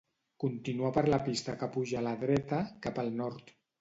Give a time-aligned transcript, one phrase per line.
[0.43, 3.55] Continuar per la pista que puja a la dreta, cap el nord.